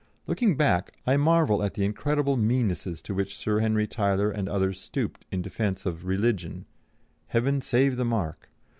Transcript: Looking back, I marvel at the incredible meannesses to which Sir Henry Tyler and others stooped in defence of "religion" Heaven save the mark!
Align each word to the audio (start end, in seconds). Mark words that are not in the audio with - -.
Looking 0.25 0.57
back, 0.57 0.93
I 1.05 1.15
marvel 1.15 1.61
at 1.61 1.75
the 1.75 1.85
incredible 1.85 2.35
meannesses 2.35 3.03
to 3.03 3.13
which 3.13 3.37
Sir 3.37 3.59
Henry 3.59 3.85
Tyler 3.85 4.31
and 4.31 4.49
others 4.49 4.79
stooped 4.81 5.25
in 5.29 5.43
defence 5.43 5.85
of 5.85 6.07
"religion" 6.07 6.65
Heaven 7.27 7.61
save 7.61 7.97
the 7.97 8.05
mark! 8.05 8.49